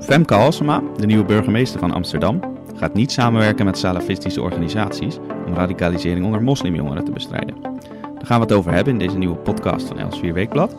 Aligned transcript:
Femke 0.00 0.34
Halsema, 0.34 0.82
de 0.96 1.06
nieuwe 1.06 1.24
burgemeester 1.24 1.80
van 1.80 1.90
Amsterdam, 1.90 2.40
gaat 2.76 2.94
niet 2.94 3.12
samenwerken 3.12 3.64
met 3.64 3.78
salafistische 3.78 4.42
organisaties 4.42 5.18
om 5.46 5.54
radicalisering 5.54 6.24
onder 6.24 6.42
moslimjongeren 6.42 7.04
te 7.04 7.10
bestrijden. 7.10 7.62
Daar 8.14 8.26
gaan 8.26 8.40
we 8.40 8.46
het 8.46 8.52
over 8.52 8.72
hebben 8.72 8.92
in 8.92 8.98
deze 8.98 9.18
nieuwe 9.18 9.36
podcast 9.36 9.86
van 9.86 9.98
Els 9.98 10.18
4 10.18 10.32
Weekblad. 10.32 10.74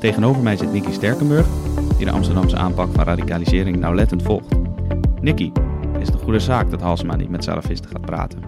Tegenover 0.00 0.42
mij 0.42 0.56
zit 0.56 0.72
Nicky 0.72 0.92
Sterkenburg, 0.92 1.46
die 1.96 2.06
de 2.06 2.12
Amsterdamse 2.12 2.56
aanpak 2.56 2.88
van 2.92 3.04
radicalisering 3.04 3.76
nauwlettend 3.76 4.22
volgt. 4.22 4.48
Nicky, 5.20 5.52
is 6.00 6.06
het 6.06 6.14
een 6.14 6.22
goede 6.24 6.40
zaak 6.40 6.70
dat 6.70 6.80
Halsema 6.80 7.16
niet 7.16 7.30
met 7.30 7.44
salafisten 7.44 7.90
gaat 7.90 8.06
praten? 8.06 8.39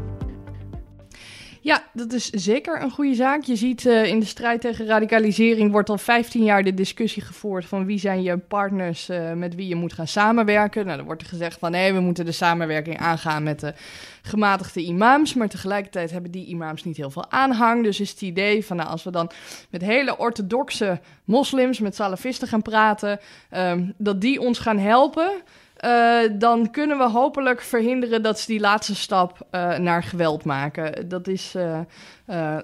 Ja, 1.64 1.82
dat 1.92 2.12
is 2.12 2.30
zeker 2.30 2.82
een 2.82 2.90
goede 2.90 3.14
zaak. 3.14 3.42
Je 3.42 3.56
ziet 3.56 3.84
uh, 3.84 4.04
in 4.04 4.20
de 4.20 4.26
strijd 4.26 4.60
tegen 4.60 4.86
radicalisering 4.86 5.70
wordt 5.72 5.88
al 5.88 5.98
15 5.98 6.44
jaar 6.44 6.62
de 6.62 6.74
discussie 6.74 7.22
gevoerd 7.22 7.64
van 7.64 7.86
wie 7.86 7.98
zijn 7.98 8.22
je 8.22 8.38
partners 8.38 9.10
uh, 9.10 9.32
met 9.32 9.54
wie 9.54 9.68
je 9.68 9.74
moet 9.74 9.92
gaan 9.92 10.06
samenwerken. 10.06 10.84
Nou, 10.84 10.96
dan 10.96 11.06
wordt 11.06 11.22
er 11.22 11.28
gezegd 11.28 11.58
van 11.58 11.70
nee, 11.70 11.92
we 11.92 12.00
moeten 12.00 12.24
de 12.24 12.32
samenwerking 12.32 12.98
aangaan 12.98 13.42
met 13.42 13.60
de 13.60 13.74
gematigde 14.22 14.80
imams, 14.80 15.34
maar 15.34 15.48
tegelijkertijd 15.48 16.10
hebben 16.10 16.30
die 16.30 16.46
imams 16.46 16.84
niet 16.84 16.96
heel 16.96 17.10
veel 17.10 17.30
aanhang. 17.30 17.82
Dus 17.82 18.00
is 18.00 18.10
het 18.10 18.22
idee 18.22 18.66
van 18.66 18.76
nou, 18.76 18.88
als 18.88 19.02
we 19.02 19.10
dan 19.10 19.30
met 19.70 19.82
hele 19.82 20.18
orthodoxe 20.18 21.00
moslims, 21.24 21.80
met 21.80 21.94
salafisten 21.94 22.48
gaan 22.48 22.62
praten, 22.62 23.20
um, 23.56 23.94
dat 23.96 24.20
die 24.20 24.40
ons 24.40 24.58
gaan 24.58 24.78
helpen. 24.78 25.30
Uh, 25.84 26.18
dan 26.32 26.70
kunnen 26.70 26.98
we 26.98 27.08
hopelijk 27.08 27.60
verhinderen 27.60 28.22
dat 28.22 28.40
ze 28.40 28.46
die 28.46 28.60
laatste 28.60 28.94
stap 28.94 29.46
uh, 29.50 29.78
naar 29.78 30.02
geweld 30.02 30.44
maken. 30.44 31.08
Dat 31.08 31.28
is 31.28 31.54
uh, 31.56 31.80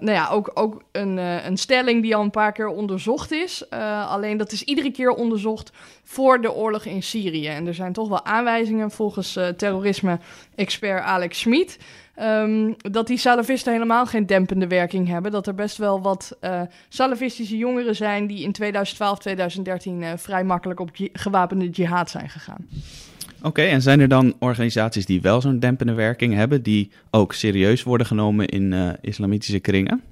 nou 0.00 0.10
ja, 0.10 0.28
ook, 0.28 0.50
ook 0.54 0.82
een, 0.92 1.16
een 1.16 1.56
stelling 1.56 2.02
die 2.02 2.16
al 2.16 2.22
een 2.22 2.30
paar 2.30 2.52
keer 2.52 2.68
onderzocht 2.68 3.32
is. 3.32 3.70
alleen 4.06 4.36
dat 4.36 4.52
is 4.52 4.62
iedere 4.62 4.91
keer 4.91 5.10
onderzocht 5.10 5.72
voor 6.05 6.41
de 6.41 6.52
oorlog 6.52 6.84
in 6.84 7.02
Syrië. 7.02 7.47
En 7.47 7.66
er 7.66 7.75
zijn 7.75 7.92
toch 7.92 8.08
wel 8.08 8.25
aanwijzingen 8.25 8.91
volgens 8.91 9.38
terrorisme-expert 9.56 11.03
Alex 11.03 11.38
Schmid. 11.38 11.78
Um, 12.22 12.77
dat 12.77 13.06
die 13.06 13.19
salafisten 13.19 13.72
helemaal 13.72 14.06
geen 14.06 14.27
dempende 14.27 14.66
werking 14.66 15.08
hebben. 15.08 15.33
Dat 15.33 15.47
er 15.47 15.55
best 15.55 15.77
wel 15.77 16.02
wat 16.02 16.36
uh, 16.41 16.60
salafistische 16.88 17.56
jongeren 17.56 17.97
zijn 17.97 18.27
die 18.27 18.42
in 18.42 18.52
2012, 18.52 19.19
2013 19.19 20.02
uh, 20.02 20.08
vrij 20.16 20.44
makkelijk 20.44 20.80
op 20.80 20.91
gewapende 21.12 21.69
jihad 21.69 22.10
zijn 22.10 22.28
gegaan. 22.28 22.66
Oké, 23.42 23.62
en 23.62 23.83
zijn 23.83 24.00
er 24.00 24.08
dan 24.08 24.34
organisaties 24.38 25.06
die 25.06 25.20
wel 25.20 25.41
zo'n 25.41 25.58
dempende 25.58 25.92
werking 25.92 26.34
hebben, 26.34 26.62
die 26.62 26.91
ook 27.10 27.33
serieus 27.33 27.83
worden 27.83 28.06
genomen 28.06 28.47
in 28.47 28.72
uh, 28.72 28.91
islamitische 29.00 29.58
kringen? 29.58 30.03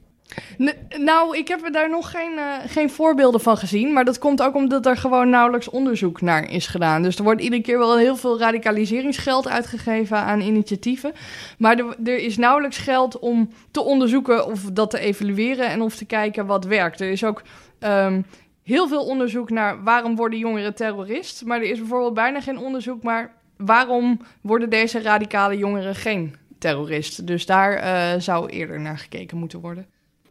Nou, 0.98 1.36
ik 1.36 1.48
heb 1.48 1.72
daar 1.72 1.90
nog 1.90 2.10
geen, 2.10 2.32
uh, 2.32 2.54
geen 2.66 2.90
voorbeelden 2.90 3.40
van 3.40 3.56
gezien. 3.56 3.92
Maar 3.92 4.04
dat 4.04 4.18
komt 4.18 4.42
ook 4.42 4.54
omdat 4.54 4.86
er 4.86 4.96
gewoon 4.96 5.30
nauwelijks 5.30 5.68
onderzoek 5.68 6.20
naar 6.20 6.50
is 6.50 6.66
gedaan. 6.66 7.02
Dus 7.02 7.16
er 7.16 7.24
wordt 7.24 7.40
iedere 7.40 7.62
keer 7.62 7.78
wel 7.78 7.96
heel 7.96 8.16
veel 8.16 8.38
radicaliseringsgeld 8.38 9.48
uitgegeven 9.48 10.16
aan 10.16 10.40
initiatieven. 10.40 11.12
Maar 11.58 11.78
er, 11.78 11.96
er 12.04 12.18
is 12.18 12.36
nauwelijks 12.36 12.78
geld 12.78 13.18
om 13.18 13.50
te 13.70 13.82
onderzoeken 13.82 14.46
of 14.46 14.62
dat 14.62 14.90
te 14.90 14.98
evalueren 14.98 15.68
en 15.68 15.82
of 15.82 15.96
te 15.96 16.04
kijken 16.04 16.46
wat 16.46 16.64
werkt. 16.64 17.00
Er 17.00 17.10
is 17.10 17.24
ook 17.24 17.42
um, 17.80 18.26
heel 18.62 18.88
veel 18.88 19.04
onderzoek 19.04 19.50
naar 19.50 19.82
waarom 19.82 20.16
worden 20.16 20.38
jongeren 20.38 20.74
terrorist. 20.74 21.44
Maar 21.44 21.58
er 21.58 21.70
is 21.70 21.78
bijvoorbeeld 21.78 22.14
bijna 22.14 22.40
geen 22.40 22.58
onderzoek 22.58 23.02
naar 23.02 23.32
waarom 23.56 24.20
worden 24.40 24.70
deze 24.70 25.02
radicale 25.02 25.56
jongeren 25.56 25.94
geen 25.94 26.36
terrorist. 26.58 27.26
Dus 27.26 27.46
daar 27.46 27.84
uh, 27.84 28.20
zou 28.20 28.48
eerder 28.48 28.80
naar 28.80 28.98
gekeken 28.98 29.38
moeten 29.38 29.60
worden 29.60 29.86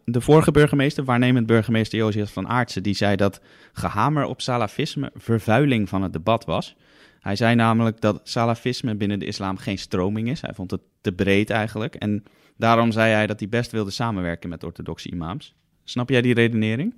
de 0.05 0.21
vorige 0.21 0.51
burgemeester, 0.51 1.03
waarnemend 1.03 1.45
burgemeester 1.45 1.97
Josias 1.97 2.31
van 2.31 2.47
Aartsen, 2.47 2.83
die 2.83 2.95
zei 2.95 3.15
dat 3.15 3.41
gehamer 3.73 4.25
op 4.25 4.41
salafisme 4.41 5.11
vervuiling 5.15 5.89
van 5.89 6.01
het 6.01 6.13
debat 6.13 6.45
was. 6.45 6.75
Hij 7.19 7.35
zei 7.35 7.55
namelijk 7.55 8.01
dat 8.01 8.19
salafisme 8.23 8.95
binnen 8.95 9.19
de 9.19 9.25
islam 9.25 9.57
geen 9.57 9.77
stroming 9.77 10.29
is. 10.29 10.41
Hij 10.41 10.53
vond 10.53 10.71
het 10.71 10.81
te 11.01 11.11
breed 11.11 11.49
eigenlijk. 11.49 11.95
En 11.95 12.23
daarom 12.57 12.91
zei 12.91 13.13
hij 13.13 13.27
dat 13.27 13.39
hij 13.39 13.49
best 13.49 13.71
wilde 13.71 13.91
samenwerken 13.91 14.49
met 14.49 14.63
orthodoxe 14.63 15.09
imams. 15.09 15.55
Snap 15.83 16.09
jij 16.09 16.21
die 16.21 16.33
redenering? 16.33 16.94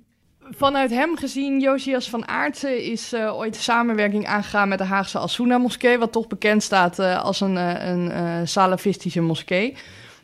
Vanuit 0.50 0.90
hem 0.90 1.16
gezien, 1.16 1.60
Josias 1.60 2.10
van 2.10 2.28
Aartsen 2.28 2.84
is 2.84 3.12
uh, 3.12 3.36
ooit 3.36 3.56
samenwerking 3.56 4.26
aangegaan 4.26 4.68
met 4.68 4.78
de 4.78 4.84
Haagse 4.84 5.18
Asuna 5.18 5.58
moskee, 5.58 5.98
wat 5.98 6.12
toch 6.12 6.26
bekend 6.26 6.62
staat 6.62 6.98
uh, 6.98 7.22
als 7.22 7.40
een, 7.40 7.54
uh, 7.54 7.86
een 7.86 8.48
salafistische 8.48 9.20
moskee. 9.20 9.76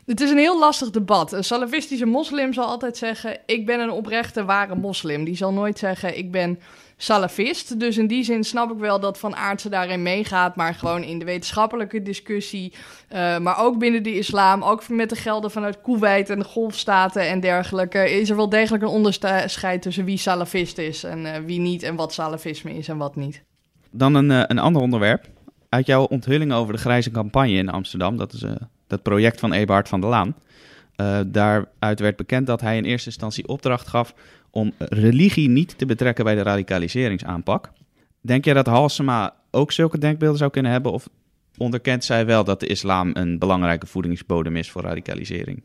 Het 0.05 0.21
is 0.21 0.29
een 0.29 0.37
heel 0.37 0.59
lastig 0.59 0.89
debat. 0.89 1.31
Een 1.31 1.43
salafistische 1.43 2.05
moslim 2.05 2.53
zal 2.53 2.65
altijd 2.65 2.97
zeggen: 2.97 3.37
Ik 3.45 3.65
ben 3.65 3.79
een 3.79 3.91
oprechte, 3.91 4.45
ware 4.45 4.75
moslim. 4.75 5.23
Die 5.23 5.35
zal 5.35 5.53
nooit 5.53 5.77
zeggen: 5.77 6.17
Ik 6.17 6.31
ben 6.31 6.59
salafist. 6.97 7.79
Dus 7.79 7.97
in 7.97 8.07
die 8.07 8.23
zin 8.23 8.43
snap 8.43 8.71
ik 8.71 8.77
wel 8.77 8.99
dat 8.99 9.19
Van 9.19 9.35
Aartsen 9.35 9.71
daarin 9.71 10.03
meegaat. 10.03 10.55
Maar 10.55 10.73
gewoon 10.73 11.03
in 11.03 11.19
de 11.19 11.25
wetenschappelijke 11.25 12.01
discussie. 12.01 12.73
Uh, 13.13 13.37
maar 13.37 13.59
ook 13.59 13.79
binnen 13.79 14.03
de 14.03 14.17
islam. 14.17 14.63
Ook 14.63 14.89
met 14.89 15.09
de 15.09 15.15
gelden 15.15 15.51
vanuit 15.51 15.81
Kuwait 15.81 16.29
en 16.29 16.39
de 16.39 16.45
golfstaten 16.45 17.27
en 17.27 17.39
dergelijke. 17.39 18.11
Is 18.11 18.29
er 18.29 18.35
wel 18.35 18.49
degelijk 18.49 18.83
een 18.83 18.89
onderscheid 18.89 19.81
tussen 19.81 20.05
wie 20.05 20.17
salafist 20.17 20.77
is 20.77 21.03
en 21.03 21.25
uh, 21.25 21.31
wie 21.45 21.59
niet. 21.59 21.83
En 21.83 21.95
wat 21.95 22.13
salafisme 22.13 22.73
is 22.73 22.87
en 22.87 22.97
wat 22.97 23.15
niet. 23.15 23.43
Dan 23.91 24.15
een, 24.15 24.29
uh, 24.29 24.43
een 24.47 24.59
ander 24.59 24.81
onderwerp. 24.81 25.25
Uit 25.69 25.85
jouw 25.85 26.03
onthulling 26.03 26.53
over 26.53 26.73
de 26.73 26.79
grijze 26.79 27.11
campagne 27.11 27.53
in 27.53 27.69
Amsterdam. 27.69 28.17
Dat 28.17 28.33
is 28.33 28.43
dat 28.87 29.01
project 29.01 29.39
van 29.39 29.53
Eberhard 29.53 29.89
van 29.89 30.01
der 30.01 30.09
Laan. 30.09 30.35
Uh, 31.01 31.19
daaruit 31.27 31.99
werd 31.99 32.15
bekend 32.15 32.47
dat 32.47 32.61
hij 32.61 32.77
in 32.77 32.83
eerste 32.83 33.09
instantie 33.09 33.47
opdracht 33.47 33.87
gaf 33.87 34.13
om 34.49 34.73
religie 34.77 35.49
niet 35.49 35.77
te 35.77 35.85
betrekken 35.85 36.23
bij 36.23 36.35
de 36.35 36.41
radicaliseringsaanpak. 36.41 37.71
Denk 38.21 38.45
jij 38.45 38.53
dat 38.53 38.65
Halsema 38.65 39.33
ook 39.51 39.71
zulke 39.71 39.97
denkbeelden 39.97 40.37
zou 40.37 40.51
kunnen 40.51 40.71
hebben? 40.71 40.91
Of 40.91 41.09
onderkent 41.57 42.03
zij 42.03 42.25
wel 42.25 42.43
dat 42.43 42.59
de 42.59 42.67
islam 42.67 43.09
een 43.13 43.39
belangrijke 43.39 43.87
voedingsbodem 43.87 44.55
is 44.55 44.71
voor 44.71 44.81
radicalisering? 44.81 45.63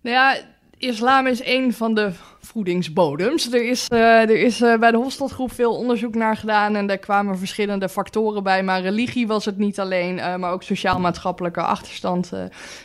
Nou 0.00 0.16
ja, 0.16 0.36
islam 0.80 1.26
is 1.26 1.44
een 1.44 1.72
van 1.72 1.94
de 1.94 2.10
voedingsbodems. 2.40 3.52
Er 3.52 3.68
is, 3.68 3.86
uh, 3.92 4.20
er 4.20 4.30
is 4.42 4.60
uh, 4.60 4.78
bij 4.78 4.90
de 4.90 4.96
Hofstadgroep 4.96 5.52
veel 5.52 5.76
onderzoek 5.76 6.14
naar 6.14 6.36
gedaan 6.36 6.76
en 6.76 6.86
daar 6.86 6.98
kwamen 6.98 7.38
verschillende 7.38 7.88
factoren 7.88 8.42
bij. 8.42 8.62
Maar 8.62 8.80
religie 8.80 9.26
was 9.26 9.44
het 9.44 9.58
niet 9.58 9.80
alleen, 9.80 10.16
uh, 10.16 10.36
maar 10.36 10.52
ook 10.52 10.62
sociaal-maatschappelijke 10.62 11.62
achterstand 11.62 12.32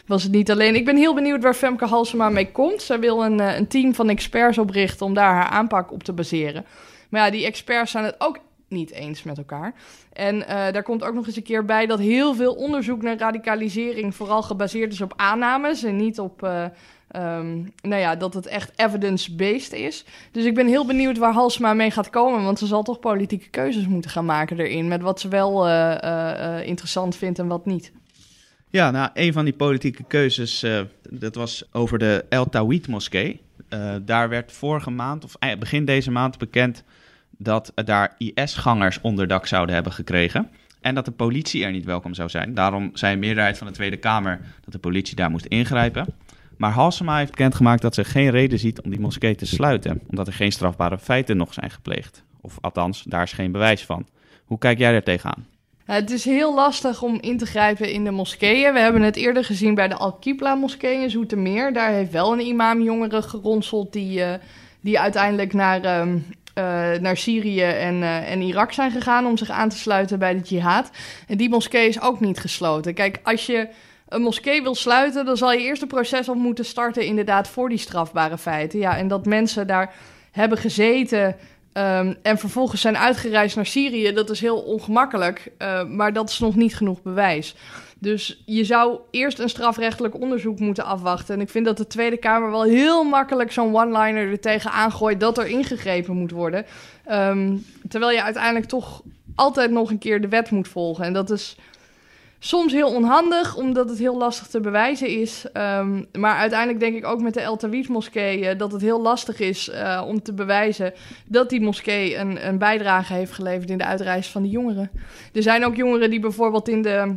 was 0.06 0.24
het 0.24 0.32
niet 0.32 0.52
alleen. 0.52 0.76
Ik 0.76 0.86
ben 0.86 0.98
heel 0.98 1.14
benieuwd 1.14 1.44
waar 1.44 1.54
Femke 1.54 1.86
Halsema 1.86 2.30
mee 2.30 2.52
komt. 2.52 2.82
Zij 2.82 3.00
wil 3.00 3.26
een, 3.26 3.40
een 3.40 3.68
team 3.68 3.96
van 3.96 4.10
experts 4.10 4.58
oprichten 4.58 5.06
om 5.06 5.14
daar 5.14 5.34
haar 5.34 5.50
aanpak 5.50 5.92
op 5.92 6.04
te 6.04 6.14
baseren. 6.14 6.66
Maar 7.10 7.26
ja, 7.26 7.32
die 7.32 7.46
experts 7.46 7.92
zijn 7.92 8.04
het 8.04 8.16
ook 8.18 8.40
niet 8.68 8.92
eens 8.92 9.24
met 9.24 9.38
elkaar. 9.38 9.74
En 10.14 10.40
daar 10.48 10.84
komt 10.84 11.04
ook 11.04 11.14
nog 11.14 11.28
eens 11.28 11.36
een 11.36 11.44
keer 11.44 11.66
bij 11.66 11.86
dat 11.86 12.00
heel 12.00 12.34
veel 12.34 12.54
onderzoek 12.54 13.02
naar 13.02 13.18
radicalisering 13.18 14.16
vooral 14.16 14.42
gebaseerd 14.42 14.94
is 14.94 15.02
op 15.02 15.14
aannames 15.16 15.84
en 15.84 15.96
niet 15.96 16.20
op 16.20 16.48
Um, 17.16 17.74
nou 17.82 18.02
ja, 18.02 18.16
dat 18.16 18.34
het 18.34 18.46
echt 18.46 18.72
evidence-based 18.76 19.74
is. 19.74 20.06
Dus 20.32 20.46
ik 20.46 20.56
ben 20.56 20.68
heel 20.68 20.86
benieuwd 20.86 21.18
waar 21.18 21.34
Halsema 21.34 21.74
mee 21.74 21.92
gaat 21.92 22.10
komen. 22.10 22.44
Want 22.44 22.60
ze 22.60 22.66
zal 22.66 22.84
toch 22.84 23.00
politieke 23.00 23.50
keuzes 23.50 23.88
moeten 23.88 24.12
gaan 24.12 24.26
maken 24.26 24.60
erin. 24.60 24.88
Met 24.88 25.02
wat 25.02 25.20
ze 25.20 25.28
wel 25.28 25.68
uh, 25.68 25.98
uh, 26.04 26.68
interessant 26.68 27.16
vindt 27.16 27.40
en 27.40 27.48
wat 27.48 27.66
niet. 27.66 27.92
Ja, 28.70 28.92
nou, 28.92 29.10
een 29.14 29.34
van 29.34 29.46
die 29.46 29.54
politieke 29.54 30.04
keuzes, 30.04 30.66
dat 31.10 31.36
was 31.36 31.64
over 31.72 32.00
de 32.00 32.26
El 32.30 32.50
Tawhid 32.50 32.88
moskee. 32.88 33.42
daar 34.02 34.30
werd 34.30 34.52
vorige 34.52 34.90
maand, 34.90 35.24
of 35.24 35.36
begin 35.60 35.86
deze 35.86 36.12
maand, 36.12 36.38
bekend 36.38 36.84
dat 37.38 37.72
daar 37.76 38.16
IS-gangers 38.18 39.02
onderdak 39.02 39.48
zouden 39.48 39.76
hebben 39.76 39.94
gekregen. 39.94 40.50
En 40.82 40.96
dat 40.96 41.06
de 41.06 41.12
politie 41.12 41.64
er 41.64 41.72
niet 41.72 41.86
welkom 41.86 42.14
zou 42.14 42.30
zijn. 42.30 42.54
Daarom 42.54 42.90
zei 42.94 43.14
een 43.14 43.20
meerderheid 43.20 43.58
van 43.58 43.68
de 43.68 43.74
Tweede 43.74 43.98
Kamer 43.98 44.40
dat 44.64 44.74
de 44.74 44.80
politie 44.80 45.16
daar 45.16 45.30
moest 45.30 45.46
ingrijpen. 45.46 46.06
Maar 46.58 46.72
Halsema 46.72 47.18
heeft 47.18 47.30
bekendgemaakt 47.30 47.82
dat 47.82 47.96
ze 47.96 48.04
geen 48.04 48.30
reden 48.30 48.60
ziet 48.60 48.82
om 48.82 48.90
die 48.90 49.00
moskee 49.00 49.36
te 49.36 49.46
sluiten, 49.46 50.02
omdat 50.10 50.28
er 50.28 50.34
geen 50.34 50.52
strafbare 50.52 50.98
feiten 50.98 51.38
nog 51.38 51.54
zijn 51.54 51.72
gepleegd. 51.72 52.24
Of 52.42 52.58
althans, 52.62 53.04
daar 53.04 53.24
is 53.24 53.34
geen 53.34 53.52
bewijs 53.52 53.86
van. 53.86 54.06
Hoe 54.46 54.58
kijk 54.58 54.78
jij 54.78 54.92
daar 54.92 55.04
tegenaan? 55.04 55.46
Het 55.86 56.12
is 56.12 56.26
heel 56.26 56.56
lastig 56.56 57.02
om 57.02 57.18
in 57.22 57.38
te 57.38 57.46
grijpen 57.46 57.92
in 57.92 58.04
de 58.04 58.12
moskeeën. 58.12 58.74
We 58.74 58.80
hebben 58.80 59.02
het 59.02 59.16
eerder 59.16 59.46
gezien 59.46 59.76
bij 59.76 59.88
de 59.88 59.96
Al-Qibla-moskee 59.96 61.02
in 61.02 61.10
Zoetermeer. 61.10 61.74
Daar 61.74 61.92
heeft 61.92 62.12
wel 62.12 62.34
een 62.34 62.46
imam 62.46 62.82
jongeren 62.82 63.24
geronseld 63.24 63.94
die, 63.94 64.20
uh, 64.20 64.34
die 64.82 65.00
uiteindelijk 65.00 65.54
naar, 65.54 65.84
uh, 65.86 66.14
uh, 66.58 67.00
naar 67.00 67.18
Syrië 67.18 67.62
en, 67.62 68.04
eh, 68.04 68.32
en 68.32 68.42
Irak 68.42 68.72
zijn 68.72 68.92
gegaan 68.92 69.26
om 69.26 69.38
zich 69.38 69.50
aan 69.50 69.70
te 69.70 69.78
sluiten 69.78 70.20
bij 70.20 70.34
de 70.34 70.42
jihad. 70.42 70.90
En 71.28 71.38
die 71.38 71.50
moskee 71.50 71.88
is 71.88 72.02
ook 72.02 72.20
niet 72.20 72.40
gesloten. 72.40 72.94
Kijk, 72.94 73.20
als 73.24 73.46
je 73.46 73.68
een 74.08 74.22
moskee 74.22 74.62
wil 74.62 74.76
sluiten, 74.76 75.26
dan 75.26 75.38
zal 75.38 75.52
je 75.52 75.60
eerst 75.60 75.82
een 75.82 75.88
proces 75.88 76.30
op 76.30 76.36
moeten 76.36 76.66
starten, 76.66 77.06
inderdaad, 77.06 77.48
voor 77.48 77.70
die 77.70 77.78
strafbare 77.78 78.38
feiten. 78.38 78.80
Ja, 78.80 78.98
en 78.98 79.08
dat 79.08 79.26
mensen 79.26 79.68
daar 79.68 79.94
hebben 80.32 80.58
gezeten 80.58 81.36
um, 81.78 82.16
en 82.22 82.38
vervolgens 82.38 82.82
zijn 82.82 82.98
uitgereisd 82.98 83.56
naar 83.56 83.66
Syrië, 83.66 84.14
dat 84.14 84.30
is 84.30 84.42
heel 84.42 84.62
ongemakkelijk. 84.62 85.52
Uh, 85.58 85.84
maar 85.84 86.14
dat 86.14 86.30
is 86.30 86.40
nog 86.40 86.56
niet 86.56 86.76
genoeg 86.76 87.02
bewijs. 87.02 87.56
Dus 88.00 88.44
je 88.46 88.64
zou 88.64 89.00
eerst 89.12 89.40
een 89.40 89.50
strafrechtelijk 89.50 90.22
onderzoek 90.22 90.60
moeten 90.60 90.86
afwachten. 90.86 91.36
En 91.36 91.42
ik 91.42 91.50
vind 91.50 91.66
dat 91.66 91.78
de 91.78 91.88
Tweede 91.88 92.18
Kamer 92.18 92.52
wel 92.52 92.64
heel 92.64 93.04
makkelijk 93.04 93.52
zo'n 93.52 93.76
one-liner 93.76 94.32
er 94.32 94.40
tegen 94.40 94.72
aangooit 94.72 95.20
dat 95.20 95.38
er 95.38 95.48
ingegrepen 95.48 96.16
moet 96.16 96.32
worden. 96.32 96.66
Ehm, 97.06 97.58
terwijl 97.90 98.12
je 98.12 98.24
uiteindelijk 98.24 98.66
toch 98.66 99.02
altijd 99.36 99.72
nog 99.72 99.90
een 99.90 99.98
keer 99.98 100.22
de 100.22 100.28
wet 100.28 100.52
moet 100.52 100.68
volgen. 100.68 101.06
En 101.06 101.14
dat 101.14 101.30
is 101.30 101.58
soms 102.40 102.74
heel 102.74 102.94
onhandig, 102.94 103.56
omdat 103.56 103.90
het 103.90 103.98
heel 103.98 104.18
lastig 104.18 104.48
te 104.48 104.60
bewijzen 104.60 105.08
is. 105.08 105.46
Ehm, 105.54 106.04
maar 106.12 106.36
uiteindelijk 106.38 106.80
denk 106.80 106.96
ik 106.96 107.06
ook 107.06 107.22
met 107.22 107.34
de 107.34 107.42
El 107.42 107.60
moskee 107.88 108.40
uh, 108.40 108.58
dat 108.58 108.72
het 108.72 108.82
heel 108.82 109.02
lastig 109.02 109.40
is 109.40 109.70
uh, 109.70 110.04
om 110.08 110.22
te 110.22 110.34
bewijzen 110.34 110.94
dat 111.28 111.50
die 111.50 111.62
moskee 111.62 112.18
een, 112.18 112.48
een 112.48 112.58
bijdrage 112.58 113.14
heeft 113.14 113.32
geleverd 113.32 113.70
in 113.70 113.78
de 113.78 113.86
uitreis 113.86 114.28
van 114.28 114.42
de 114.42 114.50
jongeren. 114.50 114.92
Er 115.34 115.44
zijn 115.44 115.66
ook 115.66 115.76
jongeren 115.76 116.10
die 116.10 116.20
bijvoorbeeld 116.20 116.68
in 116.68 116.82
de 116.82 117.14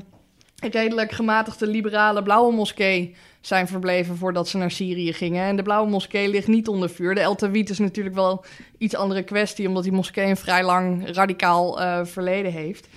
redelijk 0.71 1.13
gematigde 1.13 1.67
liberale 1.67 2.23
blauwe 2.23 2.55
moskee 2.55 3.15
zijn 3.41 3.69
verbleven 3.69 4.17
voordat 4.17 4.49
ze 4.49 4.59
naar 4.59 4.71
Syrië 4.71 5.13
gingen. 5.13 5.45
En 5.45 5.57
de 5.57 5.63
blauwe 5.63 5.91
moskee 5.91 6.29
ligt 6.29 6.47
niet 6.47 6.69
onder 6.69 6.91
vuur. 6.91 7.15
De 7.15 7.21
El 7.21 7.37
is 7.53 7.79
natuurlijk 7.79 8.15
wel 8.15 8.45
iets 8.79 8.95
andere 8.95 9.23
kwestie, 9.23 9.69
omdat 9.69 9.83
die 9.83 9.93
moskee 9.93 10.27
een 10.27 10.37
vrij 10.37 10.65
lang 10.65 11.15
radicaal 11.15 11.81
uh, 11.81 12.05
verleden 12.05 12.53
heeft. 12.53 12.89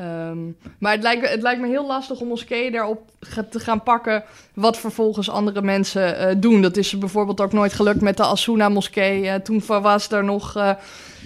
Um, 0.00 0.56
maar 0.78 0.92
het 0.92 1.02
lijkt, 1.02 1.30
het 1.30 1.42
lijkt 1.42 1.60
me 1.60 1.66
heel 1.66 1.86
lastig 1.86 2.20
om 2.20 2.28
moskeeën 2.28 2.72
daarop 2.72 3.10
te 3.50 3.60
gaan 3.60 3.82
pakken 3.82 4.24
wat 4.54 4.78
vervolgens 4.78 5.30
andere 5.30 5.62
mensen 5.62 6.20
uh, 6.20 6.40
doen. 6.40 6.62
Dat 6.62 6.76
is 6.76 6.98
bijvoorbeeld 6.98 7.40
ook 7.40 7.52
nooit 7.52 7.72
gelukt 7.72 8.00
met 8.00 8.16
de 8.16 8.22
Asuna 8.22 8.68
moskee. 8.68 9.22
Uh, 9.22 9.34
toen 9.34 9.62
was 9.66 10.08
daar 10.08 10.24
nog 10.24 10.56
uh, 10.56 10.70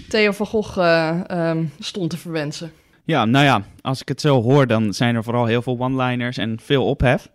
Theo 0.08 0.32
van 0.32 0.46
Gogh 0.46 0.78
um, 1.30 1.72
stond 1.78 2.10
te 2.10 2.16
verwensen. 2.16 2.72
Ja, 3.04 3.24
nou 3.24 3.44
ja, 3.44 3.62
als 3.80 4.00
ik 4.00 4.08
het 4.08 4.20
zo 4.20 4.42
hoor, 4.42 4.66
dan 4.66 4.92
zijn 4.92 5.14
er 5.14 5.24
vooral 5.24 5.46
heel 5.46 5.62
veel 5.62 5.78
one-liners 5.78 6.36
en 6.36 6.58
veel 6.62 6.86
ophef. 6.86 7.28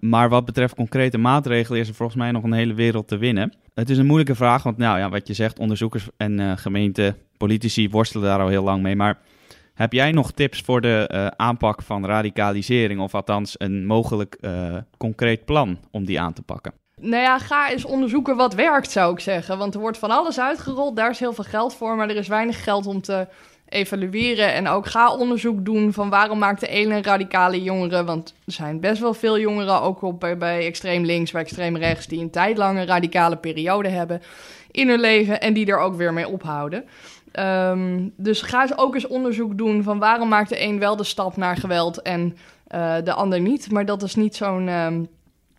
Maar 0.00 0.28
wat 0.28 0.44
betreft 0.44 0.74
concrete 0.74 1.18
maatregelen 1.18 1.80
is 1.80 1.88
er 1.88 1.94
volgens 1.94 2.18
mij 2.18 2.30
nog 2.30 2.42
een 2.42 2.52
hele 2.52 2.74
wereld 2.74 3.08
te 3.08 3.16
winnen. 3.16 3.54
Het 3.74 3.90
is 3.90 3.98
een 3.98 4.06
moeilijke 4.06 4.34
vraag, 4.34 4.62
want 4.62 4.76
nou 4.76 4.98
ja, 4.98 5.08
wat 5.08 5.26
je 5.26 5.34
zegt, 5.34 5.58
onderzoekers 5.58 6.08
en 6.16 6.58
gemeenten, 6.58 7.16
politici 7.36 7.90
worstelen 7.90 8.28
daar 8.28 8.40
al 8.40 8.48
heel 8.48 8.64
lang 8.64 8.82
mee. 8.82 8.96
Maar 8.96 9.18
heb 9.78 9.92
jij 9.92 10.12
nog 10.12 10.32
tips 10.32 10.60
voor 10.60 10.80
de 10.80 11.10
uh, 11.12 11.26
aanpak 11.26 11.82
van 11.82 12.06
radicalisering, 12.06 13.00
of 13.00 13.14
althans 13.14 13.54
een 13.58 13.86
mogelijk 13.86 14.36
uh, 14.40 14.76
concreet 14.96 15.44
plan 15.44 15.78
om 15.90 16.04
die 16.04 16.20
aan 16.20 16.32
te 16.32 16.42
pakken? 16.42 16.72
Nou 17.00 17.22
ja, 17.22 17.38
ga 17.38 17.70
eens 17.70 17.84
onderzoeken 17.84 18.36
wat 18.36 18.54
werkt, 18.54 18.90
zou 18.90 19.12
ik 19.12 19.20
zeggen. 19.20 19.58
Want 19.58 19.74
er 19.74 19.80
wordt 19.80 19.98
van 19.98 20.10
alles 20.10 20.40
uitgerold, 20.40 20.96
daar 20.96 21.10
is 21.10 21.18
heel 21.18 21.32
veel 21.32 21.44
geld 21.44 21.74
voor, 21.74 21.96
maar 21.96 22.08
er 22.08 22.16
is 22.16 22.28
weinig 22.28 22.64
geld 22.64 22.86
om 22.86 23.00
te 23.00 23.26
evalueren. 23.68 24.52
En 24.52 24.68
ook 24.68 24.86
ga 24.86 25.14
onderzoek 25.16 25.64
doen 25.64 25.92
van 25.92 26.10
waarom 26.10 26.38
maakt 26.38 26.60
de 26.60 26.68
ene 26.68 27.02
radicale 27.02 27.62
jongeren, 27.62 28.06
want 28.06 28.34
er 28.46 28.52
zijn 28.52 28.80
best 28.80 29.00
wel 29.00 29.14
veel 29.14 29.38
jongeren, 29.38 29.80
ook 29.80 30.02
op, 30.02 30.20
bij, 30.20 30.36
bij 30.36 30.66
extreem 30.66 31.04
links, 31.04 31.30
bij 31.30 31.42
extreem 31.42 31.76
rechts, 31.76 32.06
die 32.06 32.20
een 32.20 32.30
tijdlange 32.30 32.84
radicale 32.84 33.36
periode 33.36 33.88
hebben 33.88 34.22
in 34.70 34.88
hun 34.88 35.00
leven 35.00 35.40
en 35.40 35.52
die 35.52 35.66
er 35.66 35.78
ook 35.78 35.96
weer 35.96 36.12
mee 36.12 36.28
ophouden. 36.28 36.84
Um, 37.38 38.12
dus 38.16 38.42
ga 38.42 38.62
eens 38.62 38.78
ook 38.78 38.94
eens 38.94 39.06
onderzoek 39.06 39.58
doen 39.58 39.82
van 39.82 39.98
waarom 39.98 40.28
maakt 40.28 40.48
de 40.48 40.62
een 40.62 40.78
wel 40.78 40.96
de 40.96 41.04
stap 41.04 41.36
naar 41.36 41.56
geweld 41.56 42.02
en 42.02 42.36
uh, 42.74 42.96
de 43.04 43.12
ander 43.12 43.40
niet. 43.40 43.70
Maar 43.70 43.84
dat 43.84 44.02
is 44.02 44.14
niet 44.14 44.36
zo'n. 44.36 44.68
Um, 44.68 45.08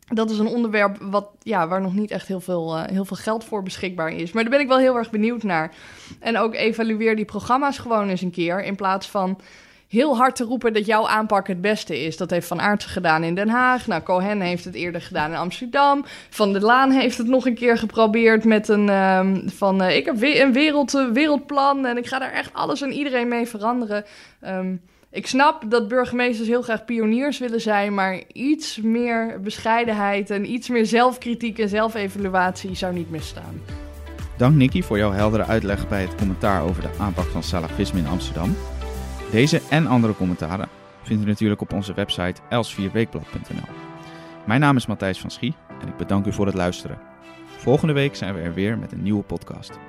dat 0.07 0.29
is 0.29 0.39
een 0.39 0.47
onderwerp 0.47 0.97
wat, 1.01 1.29
ja, 1.41 1.67
waar 1.67 1.81
nog 1.81 1.93
niet 1.93 2.11
echt 2.11 2.27
heel 2.27 2.39
veel, 2.39 2.77
uh, 2.77 2.83
heel 2.85 3.05
veel 3.05 3.17
geld 3.17 3.43
voor 3.43 3.63
beschikbaar 3.63 4.11
is. 4.11 4.31
Maar 4.31 4.43
daar 4.43 4.51
ben 4.51 4.61
ik 4.61 4.67
wel 4.67 4.77
heel 4.77 4.95
erg 4.95 5.09
benieuwd 5.09 5.43
naar. 5.43 5.75
En 6.19 6.37
ook 6.37 6.53
evalueer 6.53 7.15
die 7.15 7.25
programma's 7.25 7.77
gewoon 7.77 8.09
eens 8.09 8.21
een 8.21 8.31
keer. 8.31 8.63
In 8.63 8.75
plaats 8.75 9.09
van 9.09 9.39
heel 9.89 10.17
hard 10.17 10.35
te 10.35 10.43
roepen 10.43 10.73
dat 10.73 10.85
jouw 10.85 11.07
aanpak 11.07 11.47
het 11.47 11.61
beste 11.61 12.05
is. 12.05 12.17
Dat 12.17 12.29
heeft 12.29 12.47
Van 12.47 12.61
Aertsen 12.61 12.91
gedaan 12.91 13.23
in 13.23 13.35
Den 13.35 13.49
Haag. 13.49 13.87
Nou, 13.87 14.01
Cohen 14.01 14.41
heeft 14.41 14.65
het 14.65 14.75
eerder 14.75 15.01
gedaan 15.01 15.31
in 15.31 15.37
Amsterdam. 15.37 16.05
Van 16.29 16.53
der 16.53 16.61
Laan 16.61 16.91
heeft 16.91 17.17
het 17.17 17.27
nog 17.27 17.45
een 17.45 17.55
keer 17.55 17.77
geprobeerd 17.77 18.43
met 18.43 18.67
een... 18.67 18.89
Um, 18.89 19.49
van, 19.49 19.81
uh, 19.81 19.95
ik 19.95 20.05
heb 20.05 20.21
een 20.21 20.53
wereld, 20.53 20.93
uh, 20.93 21.11
wereldplan 21.11 21.85
en 21.85 21.97
ik 21.97 22.07
ga 22.07 22.19
daar 22.19 22.31
echt 22.31 22.53
alles 22.53 22.81
en 22.81 22.91
iedereen 22.91 23.27
mee 23.27 23.47
veranderen. 23.47 24.05
Um, 24.47 24.81
ik 25.11 25.27
snap 25.27 25.63
dat 25.67 25.87
burgemeesters 25.87 26.47
heel 26.47 26.61
graag 26.61 26.85
pioniers 26.85 27.37
willen 27.37 27.61
zijn, 27.61 27.93
maar 27.93 28.21
iets 28.33 28.77
meer 28.77 29.39
bescheidenheid 29.41 30.29
en 30.29 30.51
iets 30.51 30.69
meer 30.69 30.85
zelfkritiek 30.85 31.59
en 31.59 31.69
zelfevaluatie 31.69 32.75
zou 32.75 32.93
niet 32.93 33.11
misstaan. 33.11 33.61
Dank 34.37 34.55
Nicky 34.55 34.81
voor 34.81 34.97
jouw 34.97 35.11
heldere 35.11 35.45
uitleg 35.45 35.87
bij 35.87 36.01
het 36.01 36.15
commentaar 36.15 36.63
over 36.63 36.81
de 36.81 36.89
aanpak 36.99 37.25
van 37.25 37.43
salafisme 37.43 37.99
in 37.99 38.07
Amsterdam. 38.07 38.55
Deze 39.31 39.61
en 39.69 39.87
andere 39.87 40.15
commentaren 40.15 40.69
vindt 41.03 41.23
u 41.23 41.27
natuurlijk 41.27 41.61
op 41.61 41.73
onze 41.73 41.93
website 41.93 42.41
els4weekblad.nl. 42.41 43.73
Mijn 44.45 44.59
naam 44.59 44.75
is 44.75 44.85
Matthijs 44.85 45.19
van 45.19 45.31
Schie 45.31 45.55
en 45.81 45.87
ik 45.87 45.97
bedank 45.97 46.25
u 46.25 46.33
voor 46.33 46.45
het 46.45 46.55
luisteren. 46.55 46.99
Volgende 47.57 47.93
week 47.93 48.15
zijn 48.15 48.33
we 48.33 48.41
er 48.41 48.53
weer 48.53 48.77
met 48.77 48.91
een 48.91 49.03
nieuwe 49.03 49.23
podcast. 49.23 49.79